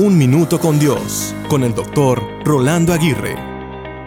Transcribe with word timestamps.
Un 0.00 0.16
Minuto 0.16 0.60
con 0.60 0.78
Dios, 0.78 1.34
con 1.48 1.64
el 1.64 1.74
doctor 1.74 2.22
Rolando 2.44 2.92
Aguirre. 2.92 3.34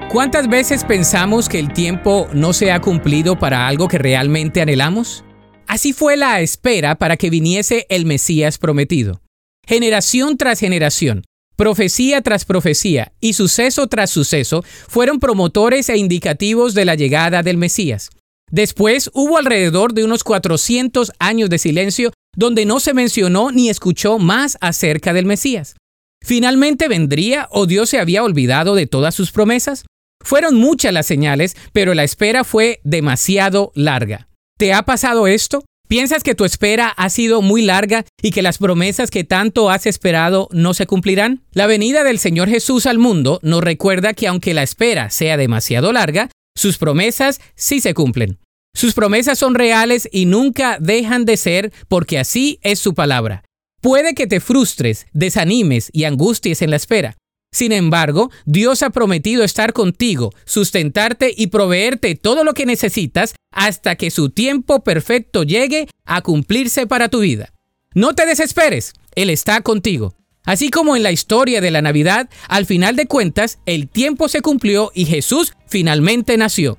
¿Cuántas 0.09 0.47
veces 0.47 0.85
pensamos 0.85 1.49
que 1.49 1.59
el 1.59 1.73
tiempo 1.73 2.29
no 2.31 2.53
se 2.53 2.71
ha 2.71 2.79
cumplido 2.79 3.37
para 3.37 3.67
algo 3.67 3.89
que 3.89 3.97
realmente 3.97 4.61
anhelamos? 4.61 5.25
Así 5.67 5.91
fue 5.91 6.15
la 6.15 6.39
espera 6.39 6.95
para 6.95 7.17
que 7.17 7.29
viniese 7.29 7.87
el 7.89 8.05
Mesías 8.05 8.57
prometido. 8.57 9.19
Generación 9.67 10.37
tras 10.37 10.61
generación, 10.61 11.25
profecía 11.57 12.21
tras 12.21 12.45
profecía 12.45 13.11
y 13.19 13.33
suceso 13.33 13.87
tras 13.87 14.11
suceso 14.11 14.63
fueron 14.87 15.19
promotores 15.19 15.89
e 15.89 15.97
indicativos 15.97 16.73
de 16.73 16.85
la 16.85 16.95
llegada 16.95 17.43
del 17.43 17.57
Mesías. 17.57 18.11
Después 18.49 19.11
hubo 19.13 19.37
alrededor 19.37 19.93
de 19.93 20.05
unos 20.05 20.23
400 20.23 21.11
años 21.19 21.49
de 21.49 21.57
silencio 21.57 22.13
donde 22.33 22.65
no 22.65 22.79
se 22.79 22.93
mencionó 22.93 23.51
ni 23.51 23.67
escuchó 23.67 24.19
más 24.19 24.57
acerca 24.61 25.11
del 25.11 25.25
Mesías. 25.25 25.75
¿Finalmente 26.23 26.87
vendría 26.87 27.47
o 27.51 27.65
Dios 27.65 27.89
se 27.89 27.99
había 27.99 28.23
olvidado 28.23 28.75
de 28.75 28.87
todas 28.87 29.15
sus 29.15 29.31
promesas? 29.31 29.85
Fueron 30.23 30.55
muchas 30.55 30.93
las 30.93 31.07
señales, 31.07 31.57
pero 31.73 31.93
la 31.93 32.03
espera 32.03 32.43
fue 32.43 32.79
demasiado 32.83 33.71
larga. 33.75 34.27
¿Te 34.57 34.73
ha 34.73 34.83
pasado 34.83 35.27
esto? 35.27 35.65
¿Piensas 35.87 36.23
que 36.23 36.35
tu 36.35 36.45
espera 36.45 36.87
ha 36.87 37.09
sido 37.09 37.41
muy 37.41 37.63
larga 37.63 38.05
y 38.21 38.31
que 38.31 38.41
las 38.41 38.59
promesas 38.59 39.11
que 39.11 39.25
tanto 39.25 39.69
has 39.69 39.85
esperado 39.85 40.47
no 40.51 40.73
se 40.73 40.85
cumplirán? 40.85 41.43
La 41.51 41.67
venida 41.67 42.05
del 42.05 42.19
Señor 42.19 42.47
Jesús 42.47 42.85
al 42.85 42.97
mundo 42.97 43.39
nos 43.41 43.61
recuerda 43.61 44.13
que 44.13 44.27
aunque 44.27 44.53
la 44.53 44.63
espera 44.63 45.09
sea 45.09 45.35
demasiado 45.35 45.91
larga, 45.91 46.29
sus 46.55 46.77
promesas 46.77 47.41
sí 47.55 47.81
se 47.81 47.93
cumplen. 47.93 48.37
Sus 48.73 48.93
promesas 48.93 49.37
son 49.37 49.53
reales 49.53 50.07
y 50.13 50.27
nunca 50.27 50.77
dejan 50.79 51.25
de 51.25 51.35
ser 51.35 51.73
porque 51.89 52.19
así 52.19 52.59
es 52.61 52.79
su 52.79 52.93
palabra. 52.93 53.43
Puede 53.81 54.13
que 54.13 54.27
te 54.27 54.39
frustres, 54.39 55.07
desanimes 55.11 55.89
y 55.91 56.03
angusties 56.03 56.61
en 56.61 56.69
la 56.69 56.75
espera. 56.75 57.17
Sin 57.51 57.71
embargo, 57.71 58.29
Dios 58.45 58.83
ha 58.83 58.91
prometido 58.91 59.43
estar 59.43 59.73
contigo, 59.73 60.31
sustentarte 60.45 61.33
y 61.35 61.47
proveerte 61.47 62.13
todo 62.13 62.43
lo 62.43 62.53
que 62.53 62.67
necesitas 62.67 63.33
hasta 63.51 63.95
que 63.95 64.11
su 64.11 64.29
tiempo 64.29 64.83
perfecto 64.83 65.41
llegue 65.41 65.87
a 66.05 66.21
cumplirse 66.21 66.85
para 66.85 67.09
tu 67.09 67.21
vida. 67.21 67.53
No 67.95 68.13
te 68.13 68.27
desesperes, 68.27 68.93
Él 69.15 69.31
está 69.31 69.61
contigo. 69.61 70.15
Así 70.45 70.69
como 70.69 70.95
en 70.95 71.01
la 71.01 71.11
historia 71.11 71.59
de 71.59 71.71
la 71.71 71.81
Navidad, 71.81 72.29
al 72.47 72.67
final 72.67 72.95
de 72.95 73.07
cuentas, 73.07 73.57
el 73.65 73.89
tiempo 73.89 74.27
se 74.29 74.41
cumplió 74.41 74.91
y 74.93 75.05
Jesús 75.05 75.53
finalmente 75.67 76.37
nació. 76.37 76.77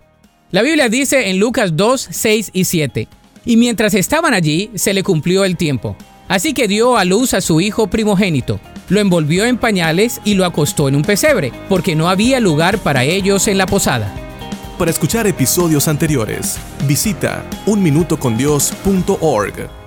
La 0.53 0.63
Biblia 0.63 0.89
dice 0.89 1.31
en 1.31 1.41
Lucas 1.41 1.77
2, 1.77 2.09
6 2.11 2.51
y 2.53 2.65
7, 2.65 3.09
y 3.45 3.57
mientras 3.57 3.95
estaban 3.95 4.35
allí, 4.35 4.71
se 4.77 4.95
le 4.95 5.03
cumplió 5.03 5.45
el 5.45 5.57
tiempo. 5.57 5.97
Así 6.33 6.55
que 6.55 6.67
dio 6.67 6.97
a 6.97 7.05
luz 7.05 7.35
a 7.35 7.43
su 7.43 7.61
hijo 7.61 7.89
primogénito, 7.89 8.59
lo 8.89 9.01
envolvió 9.01 9.45
en 9.45 9.59
pañales 9.59 10.19
y 10.25 10.33
lo 10.33 10.47
acostó 10.47 10.89
en 10.89 10.97
un 10.97 11.03
pesebre, 11.03 11.53
porque 11.69 11.95
no 11.95 12.09
había 12.09 12.41
lugar 12.41 12.79
para 12.79 13.05
ellos 13.05 13.49
en 13.49 13.59
la 13.59 13.67
posada. 13.67 14.11
Para 14.79 14.91
escuchar 14.91 15.27
episodios 15.27 15.89
anteriores, 15.89 16.57
visita 16.89 17.45
unminutocondios.org. 17.67 19.82